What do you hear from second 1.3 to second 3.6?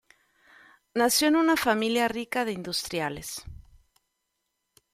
una familia rica de industriales.